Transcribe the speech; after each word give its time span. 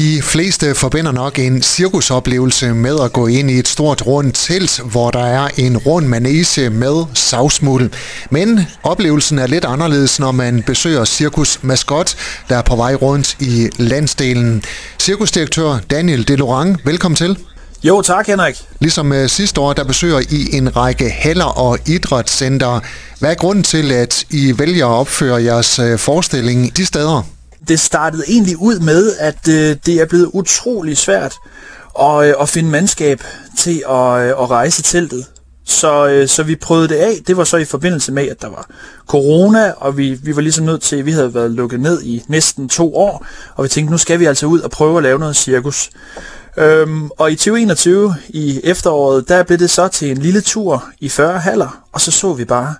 De 0.00 0.22
fleste 0.22 0.74
forbinder 0.74 1.12
nok 1.12 1.38
en 1.38 1.62
cirkusoplevelse 1.62 2.74
med 2.74 3.00
at 3.04 3.12
gå 3.12 3.26
ind 3.26 3.50
i 3.50 3.58
et 3.58 3.68
stort 3.68 4.06
rundt 4.06 4.34
telt, 4.34 4.80
hvor 4.80 5.10
der 5.10 5.26
er 5.26 5.48
en 5.56 5.76
rund 5.76 6.06
manege 6.06 6.70
med 6.70 7.04
savsmuld. 7.14 7.90
Men 8.30 8.60
oplevelsen 8.82 9.38
er 9.38 9.46
lidt 9.46 9.64
anderledes, 9.64 10.18
når 10.20 10.32
man 10.32 10.62
besøger 10.62 11.04
Cirkus 11.04 11.58
Maskot, 11.62 12.16
der 12.48 12.56
er 12.56 12.62
på 12.62 12.76
vej 12.76 12.94
rundt 12.94 13.36
i 13.40 13.68
landsdelen. 13.76 14.62
Cirkusdirektør 14.98 15.78
Daniel 15.90 16.28
Delorang, 16.28 16.80
velkommen 16.84 17.16
til. 17.16 17.38
Jo, 17.82 18.02
tak 18.02 18.26
Henrik. 18.26 18.56
Ligesom 18.78 19.10
uh, 19.10 19.26
sidste 19.26 19.60
år, 19.60 19.72
der 19.72 19.84
besøger 19.84 20.20
I 20.30 20.56
en 20.56 20.76
række 20.76 21.10
haller 21.10 21.58
og 21.58 21.78
idrætscenter. 21.86 22.80
Hvad 23.18 23.30
er 23.30 23.34
grunden 23.34 23.64
til, 23.64 23.92
at 23.92 24.24
I 24.30 24.58
vælger 24.58 24.86
at 24.86 24.92
opføre 24.92 25.42
jeres 25.42 25.78
uh, 25.78 25.98
forestilling 25.98 26.76
de 26.76 26.86
steder? 26.86 27.39
Det 27.70 27.80
startede 27.80 28.22
egentlig 28.28 28.56
ud 28.56 28.78
med, 28.78 29.16
at 29.18 29.48
øh, 29.48 29.76
det 29.86 30.00
er 30.00 30.06
blevet 30.06 30.30
utrolig 30.32 30.96
svært 30.96 31.34
at, 32.00 32.28
øh, 32.28 32.34
at 32.40 32.48
finde 32.48 32.70
mandskab 32.70 33.22
til 33.58 33.82
at, 33.88 34.20
øh, 34.20 34.28
at 34.28 34.50
rejse 34.50 34.82
teltet. 34.82 35.26
Så, 35.64 36.08
øh, 36.08 36.28
så 36.28 36.42
vi 36.42 36.56
prøvede 36.56 36.88
det 36.88 36.94
af. 36.94 37.14
Det 37.26 37.36
var 37.36 37.44
så 37.44 37.56
i 37.56 37.64
forbindelse 37.64 38.12
med, 38.12 38.28
at 38.28 38.42
der 38.42 38.48
var 38.48 38.70
corona, 39.06 39.70
og 39.70 39.96
vi, 39.96 40.18
vi 40.22 40.36
var 40.36 40.42
ligesom 40.42 40.66
nødt 40.66 40.82
til, 40.82 41.06
vi 41.06 41.12
havde 41.12 41.34
været 41.34 41.50
lukket 41.50 41.80
ned 41.80 42.02
i 42.02 42.22
næsten 42.28 42.68
to 42.68 42.96
år, 42.96 43.26
og 43.54 43.64
vi 43.64 43.68
tænkte, 43.68 43.92
nu 43.92 43.98
skal 43.98 44.20
vi 44.20 44.24
altså 44.24 44.46
ud 44.46 44.60
og 44.60 44.70
prøve 44.70 44.96
at 44.96 45.02
lave 45.02 45.18
noget 45.18 45.36
cirkus. 45.36 45.90
Øhm, 46.56 47.10
og 47.18 47.32
i 47.32 47.34
2021, 47.34 48.14
i 48.28 48.60
efteråret, 48.64 49.28
der 49.28 49.42
blev 49.42 49.58
det 49.58 49.70
så 49.70 49.88
til 49.88 50.10
en 50.10 50.18
lille 50.18 50.40
tur 50.40 50.84
i 51.00 51.08
40 51.08 51.38
haller, 51.38 51.84
og 51.92 52.00
så 52.00 52.10
så 52.10 52.32
vi 52.32 52.44
bare, 52.44 52.74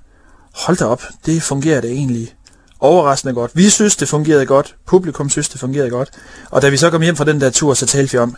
hold 0.55 0.77
da 0.77 0.85
op, 0.85 1.03
det 1.27 1.43
fungerer 1.43 1.81
det 1.81 1.91
egentlig 1.91 2.35
overraskende 2.81 3.35
godt. 3.35 3.51
Vi 3.55 3.71
synes, 3.71 3.97
det 3.97 4.09
fungerede 4.09 4.47
godt, 4.47 4.75
publikum 4.87 5.31
synes, 5.31 5.49
det 5.49 5.61
fungerede 5.61 5.91
godt, 5.91 6.11
og 6.51 6.63
da 6.63 6.69
vi 6.69 6.77
så 6.77 6.91
kom 6.91 7.03
hjem 7.03 7.17
fra 7.17 7.25
den 7.25 7.41
der 7.41 7.51
tur, 7.51 7.75
så 7.75 7.87
talte 7.87 8.13
vi 8.13 8.19
om, 8.19 8.37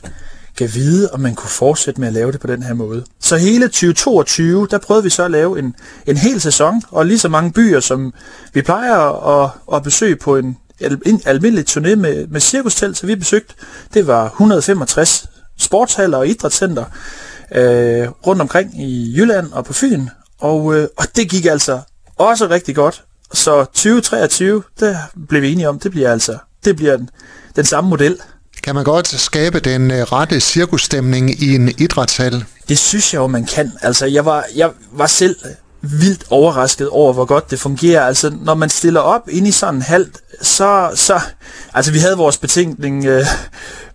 kan 0.57 0.75
vide, 0.75 1.11
om 1.13 1.21
man 1.21 1.35
kunne 1.35 1.51
fortsætte 1.51 2.01
med 2.01 2.09
at 2.09 2.15
lave 2.15 2.33
det 2.33 2.41
på 2.41 2.47
den 2.47 2.63
her 2.63 2.75
måde. 2.75 3.05
Så 3.21 3.37
hele 3.37 3.67
2022, 3.67 4.67
der 4.71 4.79
prøvede 4.79 5.05
vi 5.05 5.11
så 5.11 5.25
at 5.25 5.31
lave 5.31 5.59
en, 5.59 5.75
en 6.07 6.17
hel 6.17 6.41
sæson, 6.41 6.83
og 6.91 7.07
lige 7.07 7.19
så 7.19 7.29
mange 7.29 7.53
byer, 7.53 7.81
som 7.81 8.15
vi 8.55 8.63
plejer 8.63 8.99
at, 9.43 9.51
at 9.75 9.83
besøge 9.83 10.17
på 10.17 10.37
en, 10.37 10.59
en 11.07 11.23
almindelig 11.27 11.65
turné 11.71 11.95
med, 11.95 12.27
med 12.27 12.41
cirkustelt, 12.41 12.97
så 12.97 13.07
vi 13.07 13.15
besøgte, 13.15 13.55
det 13.95 14.07
var 14.07 14.27
165 14.27 15.27
sportshaller 15.59 16.19
og 16.19 16.29
idrætscenter 16.29 16.85
øh, 17.55 18.09
rundt 18.27 18.43
omkring 18.43 18.83
i 18.83 19.15
Jylland 19.17 19.53
og 19.53 19.65
på 19.65 19.73
Fyn, 19.73 20.07
og, 20.41 20.75
øh, 20.75 20.89
og 20.97 21.05
det 21.17 21.31
gik 21.31 21.45
altså 21.47 21.81
også 22.17 22.47
rigtig 22.47 22.75
godt. 22.75 23.05
Så 23.35 23.65
2023, 23.65 24.63
der 24.81 24.97
blev 25.29 25.43
vi 25.43 25.53
enige 25.53 25.69
om, 25.69 25.79
det 25.79 25.91
bliver 25.91 26.13
altså 26.13 26.39
det 26.65 26.77
bliver 26.77 26.97
den, 26.97 27.11
den 27.57 27.65
samme 27.65 27.91
model. 27.91 28.19
Kan 28.63 28.75
man 28.75 28.85
godt 28.85 29.07
skabe 29.07 29.61
den 29.61 29.91
øh, 29.91 30.03
rette 30.03 30.41
cirkusstemning 30.41 31.43
i 31.43 31.55
en 31.55 31.69
idrætshal? 31.69 32.45
Det 32.69 32.79
synes 32.79 33.15
jeg 33.15 33.21
jo, 33.21 33.27
man 33.27 33.45
kan. 33.45 33.73
Altså, 33.83 34.07
jeg 34.07 34.25
var, 34.25 34.45
jeg 34.57 34.71
var 34.93 35.07
selv 35.07 35.37
vildt 35.83 36.25
overrasket 36.31 36.89
over, 36.89 37.13
hvor 37.13 37.25
godt 37.25 37.51
det 37.51 37.61
fungerer. 37.61 38.07
Altså, 38.07 38.33
når 38.41 38.55
man 38.55 38.69
stiller 38.69 39.01
op 39.01 39.29
ind 39.29 39.47
i 39.47 39.51
sådan 39.51 39.75
en 39.75 39.83
hal, 39.83 40.11
så, 40.43 40.91
så, 40.95 41.21
altså 41.75 41.93
vi 41.93 41.99
havde 41.99 42.17
vores 42.17 42.39
betænkning, 42.39 43.07
øh, 43.07 43.27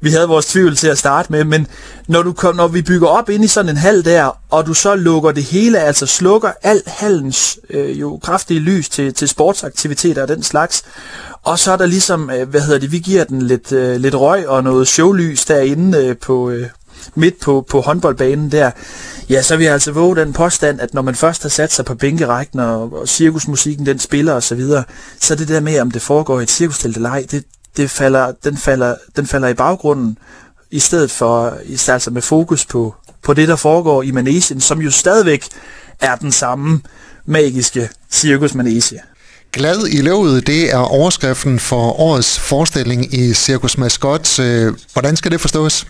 vi 0.01 0.09
havde 0.09 0.27
vores 0.27 0.45
tvivl 0.45 0.75
til 0.75 0.87
at 0.87 0.97
starte 0.97 1.31
med, 1.31 1.43
men 1.43 1.67
når, 2.07 2.21
du 2.21 2.33
kom, 2.33 2.55
når 2.55 2.67
vi 2.67 2.81
bygger 2.81 3.07
op 3.07 3.29
ind 3.29 3.43
i 3.43 3.47
sådan 3.47 3.69
en 3.69 3.77
hal 3.77 4.05
der, 4.05 4.37
og 4.49 4.65
du 4.65 4.73
så 4.73 4.95
lukker 4.95 5.31
det 5.31 5.43
hele, 5.43 5.79
altså 5.79 6.05
slukker 6.05 6.51
alt 6.63 6.87
hallens 6.87 7.59
øh, 7.69 7.99
jo 7.99 8.19
kraftige 8.23 8.59
lys 8.59 8.89
til, 8.89 9.13
til 9.13 9.27
sportsaktiviteter 9.27 10.21
og 10.21 10.27
den 10.27 10.43
slags, 10.43 10.83
og 11.43 11.59
så 11.59 11.71
er 11.71 11.77
der 11.77 11.85
ligesom, 11.85 12.29
øh, 12.29 12.49
hvad 12.49 12.61
hedder 12.61 12.79
det, 12.79 12.91
vi 12.91 12.99
giver 12.99 13.23
den 13.23 13.41
lidt, 13.41 13.71
øh, 13.71 13.95
lidt 13.95 14.15
røg 14.15 14.47
og 14.47 14.63
noget 14.63 14.87
showlys 14.87 15.45
derinde 15.45 15.97
øh, 15.97 16.17
på, 16.17 16.49
øh, 16.49 16.67
midt 17.15 17.39
på, 17.39 17.65
på 17.69 17.81
håndboldbanen 17.81 18.51
der, 18.51 18.71
ja, 19.29 19.41
så 19.41 19.57
vil 19.57 19.63
jeg 19.63 19.73
altså 19.73 19.91
våge 19.91 20.15
den 20.15 20.33
påstand, 20.33 20.81
at 20.81 20.93
når 20.93 21.01
man 21.01 21.15
først 21.15 21.41
har 21.41 21.49
sat 21.49 21.73
sig 21.73 21.85
på 21.85 21.95
bænkerækken, 21.95 22.59
og, 22.59 22.93
og 22.93 23.07
cirkusmusikken 23.07 23.85
den 23.85 23.99
spiller 23.99 24.33
og 24.33 24.43
så 24.43 24.55
videre, 24.55 24.83
så 25.19 25.35
det 25.35 25.47
der 25.47 25.59
med, 25.59 25.79
om 25.79 25.91
det 25.91 26.01
foregår 26.01 26.39
i 26.39 26.43
et 26.43 26.51
cirkustelt 26.51 26.95
eller 26.95 27.09
ej, 27.09 27.25
det, 27.31 27.43
det 27.77 27.89
falder, 27.89 28.31
den, 28.43 28.57
falder, 28.57 28.95
den 29.15 29.27
falder 29.27 29.47
i 29.47 29.53
baggrunden, 29.53 30.17
i 30.71 30.79
stedet 30.79 31.11
for 31.11 31.57
altså 31.87 32.11
med 32.11 32.21
fokus 32.21 32.65
på, 32.65 32.95
på 33.23 33.33
det, 33.33 33.47
der 33.47 33.55
foregår 33.55 34.03
i 34.03 34.11
manesien, 34.11 34.61
som 34.61 34.81
jo 34.81 34.91
stadigvæk 34.91 35.45
er 35.99 36.15
den 36.15 36.31
samme 36.31 36.81
magiske 37.25 37.89
cirkusmanege. 38.11 39.01
Glad 39.57 39.87
i 39.87 40.01
løvet, 40.01 40.47
det 40.47 40.73
er 40.73 40.77
overskriften 40.77 41.59
for 41.59 41.99
årets 41.99 42.39
forestilling 42.39 43.13
i 43.13 43.33
Cirkus 43.33 43.77
Mascot. 43.77 44.39
Øh, 44.39 44.73
hvordan 44.93 45.15
skal 45.15 45.31
det 45.31 45.41
forstås? 45.41 45.87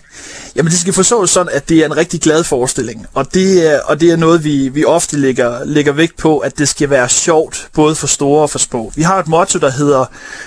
Jamen 0.56 0.70
det 0.70 0.80
skal 0.80 0.92
forstås 0.92 1.30
sådan, 1.30 1.52
at 1.52 1.68
det 1.68 1.78
er 1.78 1.84
en 1.84 1.96
rigtig 1.96 2.20
glad 2.20 2.44
forestilling, 2.44 3.06
og 3.14 3.34
det 3.34 3.74
er, 3.74 3.80
og 3.80 4.00
det 4.00 4.10
er 4.10 4.16
noget, 4.16 4.44
vi, 4.44 4.68
vi 4.68 4.84
ofte 4.84 5.16
lægger, 5.16 5.64
lægger 5.64 5.92
vægt 5.92 6.16
på, 6.16 6.38
at 6.38 6.58
det 6.58 6.68
skal 6.68 6.90
være 6.90 7.08
sjovt, 7.08 7.68
både 7.74 7.94
for 7.94 8.06
store 8.06 8.42
og 8.42 8.50
for 8.50 8.58
små. 8.58 8.92
Vi 8.94 9.02
har 9.02 9.18
et 9.18 9.28
motto, 9.28 9.58
der 9.58 9.70
hedder, 9.70 10.04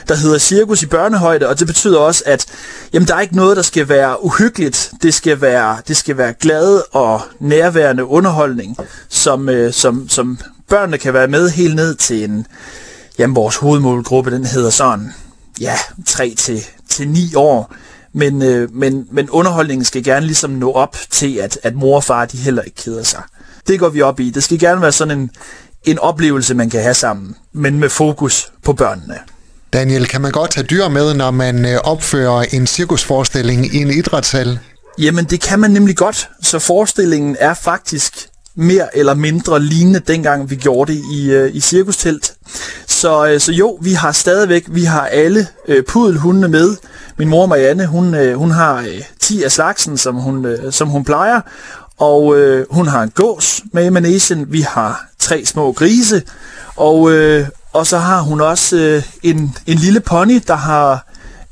der 0.07 0.15
hedder 0.15 0.37
cirkus 0.37 0.83
i 0.83 0.85
børnehøjde, 0.85 1.49
og 1.49 1.59
det 1.59 1.67
betyder 1.67 1.99
også, 1.99 2.23
at 2.25 2.45
jamen, 2.93 3.07
der 3.07 3.15
er 3.15 3.21
ikke 3.21 3.35
noget, 3.35 3.57
der 3.57 3.63
skal 3.63 3.89
være 3.89 4.25
uhyggeligt. 4.25 4.91
Det 5.01 5.13
skal 5.13 5.41
være, 5.41 5.77
det 5.87 5.97
skal 5.97 6.17
være 6.17 6.33
glad 6.33 6.81
og 6.91 7.21
nærværende 7.39 8.05
underholdning, 8.05 8.77
som, 9.09 9.49
øh, 9.49 9.73
som, 9.73 10.09
som 10.09 10.39
børnene 10.69 10.97
kan 10.97 11.13
være 11.13 11.27
med 11.27 11.49
helt 11.49 11.75
ned 11.75 11.95
til 11.95 12.23
en 12.23 12.45
Jamen, 13.19 13.35
vores 13.35 13.55
hovedmålgruppe, 13.55 14.31
den 14.31 14.45
hedder 14.45 14.69
sådan, 14.69 15.13
ja, 15.61 15.77
3 16.05 16.33
til, 16.37 16.65
til 16.89 17.09
9 17.09 17.35
år. 17.35 17.75
Men, 18.13 18.41
øh, 18.41 18.75
men, 18.75 19.07
men 19.11 19.29
underholdningen 19.29 19.85
skal 19.85 20.03
gerne 20.03 20.25
ligesom 20.25 20.49
nå 20.49 20.71
op 20.71 20.97
til, 21.09 21.35
at, 21.35 21.59
at 21.63 21.75
mor 21.75 21.95
og 21.95 22.03
far, 22.03 22.25
de 22.25 22.37
heller 22.37 22.61
ikke 22.61 22.77
keder 22.83 23.03
sig. 23.03 23.21
Det 23.67 23.79
går 23.79 23.89
vi 23.89 24.01
op 24.01 24.19
i. 24.19 24.29
Det 24.29 24.43
skal 24.43 24.59
gerne 24.59 24.81
være 24.81 24.91
sådan 24.91 25.19
en, 25.19 25.29
en 25.83 25.99
oplevelse, 25.99 26.55
man 26.55 26.69
kan 26.69 26.81
have 26.81 26.93
sammen, 26.93 27.35
men 27.53 27.79
med 27.79 27.89
fokus 27.89 28.51
på 28.63 28.73
børnene. 28.73 29.17
Daniel, 29.73 30.07
kan 30.07 30.21
man 30.21 30.31
godt 30.31 30.55
have 30.55 30.67
dyr 30.67 30.87
med, 30.87 31.13
når 31.13 31.31
man 31.31 31.65
øh, 31.65 31.79
opfører 31.83 32.45
en 32.51 32.67
cirkusforestilling 32.67 33.75
i 33.75 33.77
en 33.77 33.89
idrætshal? 33.89 34.59
Jamen, 34.97 35.25
det 35.25 35.41
kan 35.41 35.59
man 35.59 35.71
nemlig 35.71 35.97
godt. 35.97 36.29
Så 36.41 36.59
forestillingen 36.59 37.35
er 37.39 37.53
faktisk 37.53 38.27
mere 38.55 38.97
eller 38.97 39.13
mindre 39.13 39.59
lignende 39.59 39.99
dengang 39.99 40.49
vi 40.49 40.55
gjorde 40.55 40.93
det 40.93 41.01
i, 41.13 41.31
øh, 41.31 41.55
i 41.55 41.59
cirkustelt. 41.59 42.33
Så, 42.87 43.27
øh, 43.27 43.39
så 43.39 43.51
jo, 43.51 43.77
vi 43.81 43.93
har 43.93 44.11
stadigvæk, 44.11 44.65
vi 44.67 44.83
har 44.83 45.05
alle 45.05 45.47
øh, 45.67 45.83
pudelhundene 45.83 46.47
med. 46.47 46.75
Min 47.17 47.29
mor 47.29 47.45
Marianne, 47.45 47.85
hun, 47.85 48.15
øh, 48.15 48.37
hun 48.37 48.51
har 48.51 48.77
øh, 48.77 49.01
10 49.19 49.43
af 49.43 49.51
slagsen, 49.51 49.97
som 49.97 50.15
hun, 50.15 50.45
øh, 50.45 50.73
som 50.73 50.87
hun 50.87 51.03
plejer. 51.03 51.41
Og 51.97 52.39
øh, 52.39 52.65
hun 52.71 52.87
har 52.87 53.03
en 53.03 53.09
gås 53.09 53.61
med 53.73 53.85
i 53.85 53.89
manesien. 53.89 54.51
Vi 54.51 54.61
har 54.61 55.05
tre 55.19 55.45
små 55.45 55.71
grise. 55.71 56.23
Og, 56.75 57.11
øh, 57.11 57.47
og 57.73 57.87
så 57.87 57.97
har 57.97 58.21
hun 58.21 58.41
også 58.41 58.77
øh, 58.77 59.03
en, 59.23 59.55
en 59.67 59.77
lille 59.77 59.99
pony, 59.99 60.41
der 60.47 60.55
har 60.55 61.07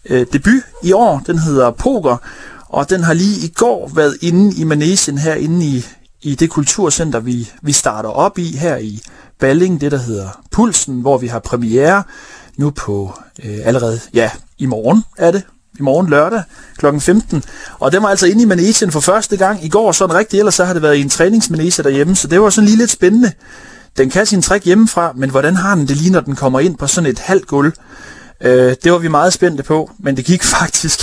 øh, 0.09 0.25
debut 0.33 0.63
i 0.83 0.91
år. 0.91 1.23
Den 1.27 1.39
hedder 1.39 1.71
Poker. 1.71 2.17
Og 2.69 2.89
den 2.89 3.03
har 3.03 3.13
lige 3.13 3.45
i 3.45 3.47
går 3.55 3.91
været 3.95 4.17
inde 4.21 4.55
i 4.55 4.63
manesien 4.63 5.17
herinde 5.17 5.65
i, 5.65 5.85
i 6.21 6.35
det 6.35 6.49
kulturcenter, 6.49 7.19
vi, 7.19 7.51
vi 7.61 7.71
starter 7.71 8.09
op 8.09 8.37
i 8.37 8.57
her 8.57 8.77
i 8.77 9.01
Balling, 9.39 9.81
det 9.81 9.91
der 9.91 9.97
hedder 9.97 10.41
Pulsen, 10.51 11.01
hvor 11.01 11.17
vi 11.17 11.27
har 11.27 11.39
premiere 11.39 12.03
nu 12.57 12.69
på 12.69 13.19
øh, 13.43 13.57
allerede, 13.63 13.99
ja, 14.13 14.31
i 14.57 14.65
morgen 14.65 15.03
er 15.17 15.31
det, 15.31 15.43
i 15.79 15.81
morgen 15.81 16.09
lørdag 16.09 16.43
kl. 16.77 16.99
15. 16.99 17.43
Og 17.79 17.91
det 17.91 18.01
var 18.01 18.07
altså 18.07 18.27
inde 18.27 18.41
i 18.41 18.45
Manesien 18.45 18.91
for 18.91 18.99
første 18.99 19.37
gang 19.37 19.65
i 19.65 19.69
går, 19.69 19.91
sådan 19.91 20.15
rigtigt, 20.15 20.39
ellers 20.39 20.55
så 20.55 20.65
har 20.65 20.73
det 20.73 20.81
været 20.81 20.95
i 20.95 21.01
en 21.01 21.09
træningsmanese 21.09 21.83
derhjemme, 21.83 22.15
så 22.15 22.27
det 22.27 22.41
var 22.41 22.49
sådan 22.49 22.65
lige 22.65 22.77
lidt 22.77 22.91
spændende. 22.91 23.31
Den 23.97 24.09
kan 24.09 24.25
sin 24.25 24.41
træk 24.41 24.65
hjemmefra, 24.65 25.11
men 25.15 25.29
hvordan 25.29 25.55
har 25.55 25.75
den 25.75 25.87
det 25.87 25.97
lige, 25.97 26.11
når 26.11 26.19
den 26.19 26.35
kommer 26.35 26.59
ind 26.59 26.77
på 26.77 26.87
sådan 26.87 27.09
et 27.09 27.19
halvt 27.19 27.47
gulv? 27.47 27.73
Øh, 28.41 28.75
det 28.83 28.91
var 28.91 28.97
vi 28.97 29.07
meget 29.07 29.33
spændte 29.33 29.63
på, 29.63 29.91
men 29.99 30.17
det 30.17 30.25
gik 30.25 30.43
faktisk, 30.59 30.99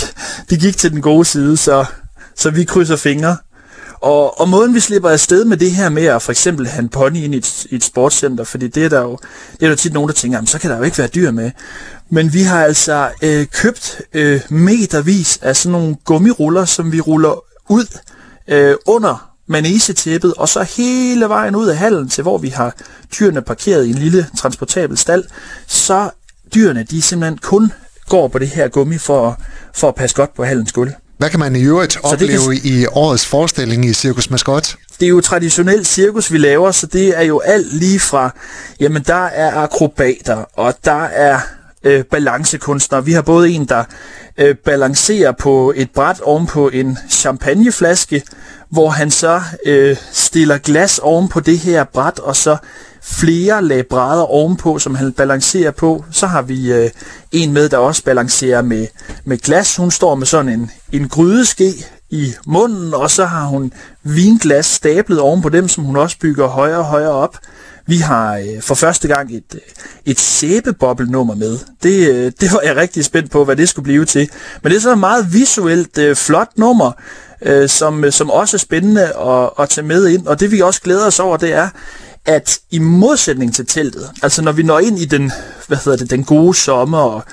det 0.49 0.59
gik 0.59 0.77
til 0.77 0.91
den 0.91 1.01
gode 1.01 1.25
side, 1.25 1.57
så, 1.57 1.85
så 2.35 2.49
vi 2.49 2.63
krydser 2.63 2.95
fingre. 2.95 3.37
Og, 4.01 4.39
og 4.41 4.49
måden 4.49 4.73
vi 4.73 4.79
slipper 4.79 5.09
afsted 5.09 5.45
med 5.45 5.57
det 5.57 5.71
her 5.71 5.89
med 5.89 6.05
at 6.05 6.21
for 6.21 6.31
eksempel 6.31 6.67
have 6.67 6.81
en 6.81 6.89
pony 6.89 7.17
ind 7.17 7.33
i 7.35 7.37
et, 7.37 7.65
i 7.65 7.75
et 7.75 7.83
sportscenter, 7.83 8.43
fordi 8.43 8.67
det 8.67 8.85
er 8.85 8.89
der 8.89 9.01
jo, 9.01 9.17
det 9.59 9.63
er 9.65 9.69
der 9.69 9.75
tit 9.75 9.93
nogen, 9.93 10.07
der 10.07 10.13
tænker, 10.13 10.37
jamen, 10.37 10.47
så 10.47 10.59
kan 10.59 10.69
der 10.69 10.77
jo 10.77 10.83
ikke 10.83 10.97
være 10.97 11.07
dyr 11.07 11.31
med. 11.31 11.51
Men 12.09 12.33
vi 12.33 12.41
har 12.41 12.63
altså 12.63 13.09
øh, 13.21 13.45
købt 13.45 14.01
øh, 14.13 14.41
metervis 14.49 15.39
af 15.41 15.55
sådan 15.55 15.71
nogle 15.71 15.95
gummiruller, 16.05 16.65
som 16.65 16.91
vi 16.91 17.01
ruller 17.01 17.43
ud 17.69 17.99
øh, 18.47 18.75
under 18.85 19.31
manesetæppet, 19.47 20.33
og 20.33 20.49
så 20.49 20.63
hele 20.63 21.29
vejen 21.29 21.55
ud 21.55 21.67
af 21.67 21.77
hallen 21.77 22.09
til, 22.09 22.21
hvor 22.21 22.37
vi 22.37 22.49
har 22.49 22.75
dyrene 23.19 23.41
parkeret 23.41 23.85
i 23.85 23.89
en 23.89 23.95
lille 23.95 24.27
transportabel 24.37 24.97
stald, 24.97 25.23
så 25.67 26.09
dyrene, 26.55 26.83
de 26.83 27.01
simpelthen 27.01 27.37
kun 27.37 27.71
går 28.09 28.27
på 28.27 28.39
det 28.39 28.47
her 28.47 28.67
gummi 28.67 28.97
for, 28.97 29.41
for 29.73 29.87
at 29.87 29.95
passe 29.95 30.15
godt 30.15 30.33
på 30.33 30.43
hallens 30.43 30.71
gulv. 30.71 30.91
Hvad 31.17 31.29
kan 31.29 31.39
man 31.39 31.55
i 31.55 31.63
øvrigt 31.63 31.97
opleve 32.03 32.55
kan... 32.55 32.61
i 32.63 32.85
årets 32.85 33.25
forestilling 33.25 33.85
i 33.85 33.93
Cirkus 33.93 34.29
Mascot? 34.29 34.75
Det 34.99 35.05
er 35.05 35.09
jo 35.09 35.21
traditionel 35.21 35.85
cirkus, 35.85 36.31
vi 36.31 36.37
laver, 36.37 36.71
så 36.71 36.87
det 36.87 37.17
er 37.17 37.21
jo 37.21 37.39
alt 37.39 37.73
lige 37.73 37.99
fra, 37.99 38.29
jamen 38.79 39.03
der 39.07 39.25
er 39.25 39.55
akrobater, 39.55 40.45
og 40.53 40.73
der 40.85 41.03
er 41.03 41.39
øh, 41.83 42.03
balancekunstnere. 42.03 43.05
Vi 43.05 43.11
har 43.11 43.21
både 43.21 43.49
en, 43.49 43.65
der 43.65 43.83
øh, 44.37 44.55
balancerer 44.55 45.31
på 45.31 45.73
et 45.75 45.91
bræt 45.91 46.21
oven 46.21 46.47
på 46.47 46.69
en 46.69 46.97
champagneflaske, 47.09 48.23
hvor 48.69 48.89
han 48.89 49.11
så 49.11 49.41
øh, 49.65 49.97
stiller 50.11 50.57
glas 50.57 50.99
oven 50.99 51.29
på 51.29 51.39
det 51.39 51.59
her 51.59 51.83
bræt, 51.83 52.19
og 52.19 52.35
så 52.35 52.57
flere 53.07 53.63
lag 53.63 53.87
brædder 53.87 54.23
ovenpå, 54.23 54.79
som 54.79 54.95
han 54.95 55.13
balancerer 55.13 55.71
på. 55.71 56.05
Så 56.11 56.27
har 56.27 56.41
vi 56.41 56.73
øh, 56.73 56.89
en 57.31 57.53
med, 57.53 57.69
der 57.69 57.77
også 57.77 58.03
balancerer 58.03 58.61
med, 58.61 58.87
med 59.25 59.37
glas. 59.37 59.75
Hun 59.75 59.91
står 59.91 60.15
med 60.15 60.27
sådan 60.27 60.49
en, 60.49 60.71
en 60.91 61.09
grydeske 61.09 61.73
i 62.09 62.33
munden, 62.45 62.93
og 62.93 63.09
så 63.09 63.25
har 63.25 63.45
hun 63.45 63.71
vinglas 64.03 64.65
stablet 64.65 65.19
oven 65.19 65.41
på 65.41 65.49
dem, 65.49 65.67
som 65.67 65.83
hun 65.83 65.95
også 65.95 66.17
bygger 66.19 66.47
højere 66.47 66.77
og 66.77 66.85
højere 66.85 67.11
op. 67.11 67.37
Vi 67.85 67.97
har 67.97 68.37
øh, 68.37 68.61
for 68.61 68.75
første 68.75 69.07
gang 69.07 69.35
et, 69.35 69.55
øh, 69.55 69.61
et 70.05 70.19
sæbebobbelnummer 70.19 71.35
med. 71.35 71.59
Det, 71.83 72.09
øh, 72.09 72.31
det 72.41 72.53
var 72.53 72.61
jeg 72.63 72.75
rigtig 72.75 73.05
spændt 73.05 73.31
på, 73.31 73.45
hvad 73.45 73.55
det 73.55 73.69
skulle 73.69 73.83
blive 73.83 74.05
til. 74.05 74.29
Men 74.63 74.71
det 74.71 74.77
er 74.77 74.81
så 74.81 74.91
et 74.91 74.97
meget 74.97 75.33
visuelt 75.33 75.97
øh, 75.97 76.15
flot 76.15 76.49
nummer, 76.57 76.91
øh, 77.41 77.69
som, 77.69 78.03
øh, 78.03 78.11
som 78.11 78.29
også 78.29 78.57
er 78.57 78.59
spændende 78.59 79.03
at, 79.03 79.49
at 79.59 79.69
tage 79.69 79.87
med 79.87 80.07
ind. 80.07 80.27
Og 80.27 80.39
det 80.39 80.51
vi 80.51 80.61
også 80.61 80.81
glæder 80.81 81.07
os 81.07 81.19
over, 81.19 81.37
det 81.37 81.53
er, 81.53 81.69
at 82.27 82.59
i 82.71 82.79
modsætning 82.79 83.55
til 83.55 83.65
teltet, 83.65 84.09
altså 84.23 84.41
når 84.41 84.51
vi 84.51 84.63
når 84.63 84.79
ind 84.79 84.99
i 84.99 85.05
den, 85.05 85.31
hvad 85.67 85.77
hedder 85.77 85.97
det, 85.97 86.09
den 86.09 86.23
gode 86.23 86.57
sommer 86.57 86.97
og 86.97 87.23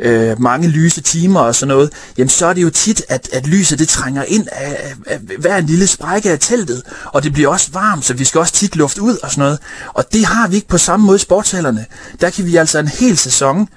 øh, 0.00 0.40
mange 0.40 0.68
lyse 0.68 1.00
timer 1.00 1.40
og 1.40 1.54
sådan 1.54 1.68
noget, 1.68 1.92
jamen 2.18 2.28
så 2.28 2.46
er 2.46 2.52
det 2.52 2.62
jo 2.62 2.70
tit, 2.70 3.02
at, 3.08 3.28
at 3.32 3.46
lyset 3.46 3.78
det 3.78 3.88
trænger 3.88 4.22
ind 4.22 4.46
af, 4.52 4.70
af, 4.70 4.94
af 5.06 5.18
hver 5.38 5.56
en 5.56 5.66
lille 5.66 5.86
sprække 5.86 6.30
af 6.30 6.38
teltet, 6.38 6.82
og 7.04 7.22
det 7.22 7.32
bliver 7.32 7.48
også 7.48 7.70
varmt, 7.72 8.04
så 8.04 8.14
vi 8.14 8.24
skal 8.24 8.38
også 8.38 8.52
tit 8.52 8.76
luft 8.76 8.98
ud 8.98 9.16
og 9.22 9.30
sådan 9.30 9.42
noget. 9.42 9.58
Og 9.94 10.12
det 10.12 10.24
har 10.24 10.48
vi 10.48 10.56
ikke 10.56 10.68
på 10.68 10.78
samme 10.78 11.06
måde 11.06 11.16
i 11.16 11.18
sportshallerne. 11.18 11.86
Der 12.20 12.30
kan 12.30 12.46
vi 12.46 12.56
altså 12.56 12.78
en 12.78 12.88
hel 12.88 13.18
sæson 13.18 13.68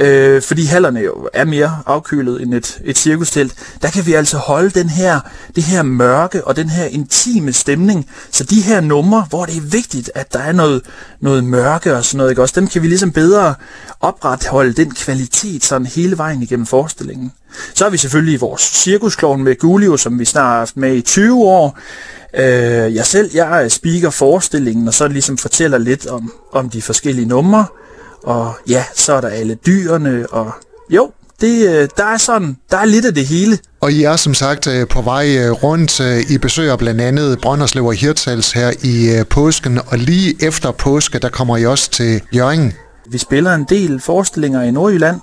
øh, 0.00 0.42
fordi 0.42 0.64
hallerne 0.64 1.00
jo 1.00 1.28
er 1.32 1.44
mere 1.44 1.78
afkølet 1.86 2.42
end 2.42 2.54
et, 2.54 2.80
et 2.84 2.98
cirkustelt, 2.98 3.54
der 3.82 3.90
kan 3.90 4.06
vi 4.06 4.12
altså 4.12 4.36
holde 4.36 4.70
den 4.70 4.88
her, 4.88 5.20
det 5.56 5.64
her 5.64 5.82
mørke 5.82 6.44
og 6.46 6.56
den 6.56 6.68
her 6.68 6.84
intime 6.84 7.52
stemning. 7.52 8.10
Så 8.30 8.44
de 8.44 8.60
her 8.60 8.80
numre, 8.80 9.26
hvor 9.28 9.44
det 9.44 9.56
er 9.56 9.60
vigtigt, 9.60 10.10
at 10.14 10.32
der 10.32 10.38
er 10.38 10.52
noget, 10.52 10.82
noget 11.20 11.44
mørke 11.44 11.96
og 11.96 12.04
sådan 12.04 12.18
noget, 12.18 12.30
ikke? 12.30 12.42
Også 12.42 12.60
dem 12.60 12.68
kan 12.68 12.82
vi 12.82 12.88
ligesom 12.88 13.12
bedre 13.12 13.54
opretholde 14.00 14.72
den 14.72 14.94
kvalitet 14.94 15.64
sådan 15.64 15.86
hele 15.86 16.18
vejen 16.18 16.42
igennem 16.42 16.66
forestillingen. 16.66 17.32
Så 17.74 17.84
har 17.84 17.90
vi 17.90 17.96
selvfølgelig 17.96 18.40
vores 18.40 18.62
cirkusklovn 18.62 19.42
med 19.42 19.58
Gulio, 19.58 19.96
som 19.96 20.18
vi 20.18 20.24
snart 20.24 20.46
har 20.46 20.58
haft 20.58 20.76
med 20.76 20.94
i 20.94 21.00
20 21.00 21.44
år. 21.44 21.78
Øh, 22.34 22.94
jeg 22.94 23.06
selv, 23.06 23.30
jeg 23.34 23.72
speaker 23.72 24.10
forestillingen, 24.10 24.88
og 24.88 24.94
så 24.94 25.08
ligesom 25.08 25.38
fortæller 25.38 25.78
lidt 25.78 26.06
om, 26.06 26.32
om 26.52 26.70
de 26.70 26.82
forskellige 26.82 27.26
numre. 27.26 27.66
Og 28.24 28.54
ja, 28.68 28.84
så 28.94 29.12
er 29.12 29.20
der 29.20 29.28
alle 29.28 29.54
dyrene, 29.54 30.26
og 30.30 30.52
jo, 30.90 31.10
det, 31.40 31.68
øh, 31.68 31.88
der 31.96 32.04
er 32.04 32.16
sådan, 32.16 32.56
der 32.70 32.76
er 32.76 32.84
lidt 32.84 33.06
af 33.06 33.14
det 33.14 33.26
hele. 33.26 33.58
Og 33.80 33.92
I 33.92 34.02
er 34.02 34.16
som 34.16 34.34
sagt 34.34 34.66
øh, 34.66 34.88
på 34.88 35.02
vej 35.02 35.36
øh, 35.38 35.50
rundt. 35.50 36.00
I 36.30 36.38
besøger 36.38 36.76
blandt 36.76 37.00
andet 37.00 37.40
Brønderslev 37.40 37.86
og 37.86 37.94
Hirtshals 37.94 38.52
her 38.52 38.72
i 38.82 39.24
påsken, 39.30 39.80
og 39.86 39.98
lige 39.98 40.44
efter 40.46 40.70
påske, 40.70 41.18
der 41.18 41.28
kommer 41.28 41.56
I 41.56 41.66
også 41.66 41.90
til 41.90 42.20
Jørgen. 42.34 42.72
Vi 43.10 43.18
spiller 43.18 43.54
en 43.54 43.64
del 43.68 44.00
forestillinger 44.00 44.62
i 44.62 44.70
Nordjylland. 44.70 45.20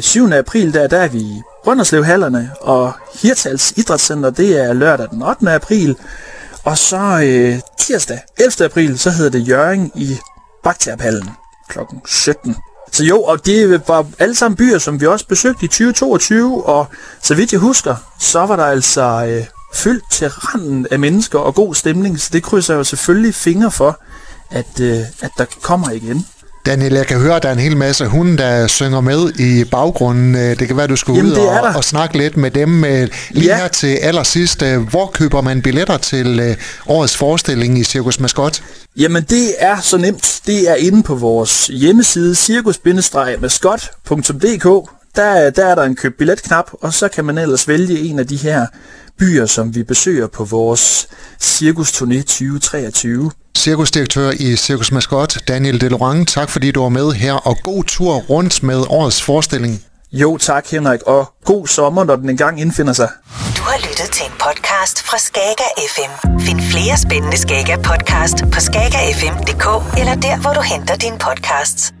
7. 0.00 0.32
april, 0.32 0.74
der, 0.74 0.86
der 0.86 0.98
er 0.98 1.08
vi 1.08 1.18
i 1.18 1.42
Brønderslev-hallerne, 1.64 2.50
og 2.60 2.92
Hirtshals 3.22 3.72
Idrætscenter, 3.76 4.30
det 4.30 4.64
er 4.64 4.72
lørdag 4.72 5.06
den 5.10 5.22
8. 5.22 5.50
april. 5.50 5.96
Og 6.64 6.78
så 6.78 7.20
øh, 7.24 7.60
tirsdag 7.78 8.20
11. 8.38 8.64
april, 8.64 8.98
så 8.98 9.10
hedder 9.10 9.30
det 9.30 9.48
Jørgen 9.48 9.92
i 9.94 10.18
Bagterphallen 10.64 11.28
kl. 11.72 11.78
17. 12.06 12.56
Så 12.92 13.04
jo, 13.04 13.22
og 13.22 13.46
det 13.46 13.88
var 13.88 14.06
alle 14.18 14.34
sammen 14.34 14.56
byer, 14.56 14.78
som 14.78 15.00
vi 15.00 15.06
også 15.06 15.26
besøgte 15.26 15.64
i 15.64 15.68
2022, 15.68 16.66
og 16.66 16.86
så 17.22 17.34
vidt 17.34 17.52
jeg 17.52 17.60
husker, 17.60 17.96
så 18.20 18.46
var 18.46 18.56
der 18.56 18.64
altså 18.64 19.02
øh, 19.02 19.44
fyldt 19.74 20.04
til 20.10 20.28
randen 20.28 20.86
af 20.90 20.98
mennesker 20.98 21.38
og 21.38 21.54
god 21.54 21.74
stemning, 21.74 22.20
så 22.20 22.30
det 22.32 22.42
krydser 22.42 22.74
jeg 22.74 22.78
jo 22.78 22.84
selvfølgelig 22.84 23.34
fingre 23.34 23.70
for, 23.70 24.00
at, 24.50 24.80
øh, 24.80 25.00
at 25.20 25.30
der 25.38 25.44
kommer 25.62 25.90
igen. 25.90 26.26
Daniel, 26.66 26.92
jeg 26.92 27.06
kan 27.06 27.20
høre, 27.20 27.36
at 27.36 27.42
der 27.42 27.48
er 27.48 27.52
en 27.52 27.58
hel 27.58 27.76
masse 27.76 28.06
hunde, 28.06 28.38
der 28.38 28.66
synger 28.66 29.00
med 29.00 29.32
i 29.38 29.64
baggrunden. 29.64 30.34
Øh, 30.34 30.58
det 30.58 30.68
kan 30.68 30.76
være, 30.76 30.86
du 30.86 30.96
skal 30.96 31.14
Jamen, 31.14 31.32
ud 31.32 31.36
og, 31.36 31.60
og 31.76 31.84
snakke 31.84 32.18
lidt 32.18 32.36
med 32.36 32.50
dem. 32.50 32.84
Øh, 32.84 33.08
lige 33.30 33.46
ja. 33.46 33.56
her 33.56 33.68
til 33.68 33.96
allersidst, 33.96 34.62
øh, 34.62 34.88
hvor 34.88 35.06
køber 35.06 35.40
man 35.40 35.62
billetter 35.62 35.96
til 35.96 36.56
årets 36.86 37.16
forestilling 37.16 37.78
i 37.78 37.84
Cirkus 37.84 38.20
Maskot? 38.20 38.62
Jamen, 38.96 39.22
det 39.22 39.54
er 39.58 39.80
så 39.80 39.96
nemt. 39.96 40.40
Det 40.46 40.70
er 40.70 40.74
inde 40.74 41.02
på 41.02 41.14
vores 41.14 41.66
hjemmeside, 41.66 42.34
cirkus-maskot.dk. 42.34 44.90
Der, 45.16 45.50
der 45.50 45.66
er 45.66 45.74
der 45.74 45.82
en 45.82 45.96
køb 45.96 46.18
billet-knap, 46.18 46.70
og 46.80 46.92
så 46.92 47.08
kan 47.08 47.24
man 47.24 47.38
ellers 47.38 47.68
vælge 47.68 47.98
en 47.98 48.18
af 48.18 48.26
de 48.26 48.36
her 48.36 48.66
byer, 49.18 49.46
som 49.46 49.74
vi 49.74 49.82
besøger 49.82 50.26
på 50.26 50.44
vores 50.44 51.08
Cirkusturné 51.42 52.18
2023. 52.22 53.30
Cirkusdirektør 53.58 54.30
i 54.30 54.56
Cirkus 54.56 54.92
Mascot, 54.92 55.38
Daniel 55.48 55.80
Delorang, 55.80 56.28
tak 56.28 56.50
fordi 56.50 56.70
du 56.70 56.82
var 56.82 56.88
med 56.88 57.12
her, 57.12 57.32
og 57.32 57.56
god 57.62 57.84
tur 57.84 58.14
rundt 58.14 58.62
med 58.62 58.84
årets 58.88 59.22
forestilling. 59.22 59.82
Jo, 60.12 60.36
tak 60.38 60.66
Henrik, 60.70 61.02
og 61.02 61.32
god 61.44 61.66
sommer, 61.66 62.04
når 62.04 62.16
den 62.16 62.30
engang 62.30 62.60
indfinder 62.60 62.92
sig. 62.92 63.08
Du 63.56 63.62
har 63.62 63.78
lyttet 63.88 64.10
til 64.12 64.26
en 64.26 64.32
podcast 64.32 65.02
fra 65.02 65.18
Skager 65.18 65.70
FM. 65.94 66.40
Find 66.40 66.60
flere 66.60 66.96
spændende 66.98 67.36
Skager 67.36 67.76
podcast 67.76 68.36
på 68.52 68.60
skagerfm.dk 68.60 69.98
eller 70.00 70.14
der, 70.14 70.40
hvor 70.40 70.52
du 70.52 70.60
henter 70.60 70.96
dine 70.96 71.18
podcasts. 71.18 71.92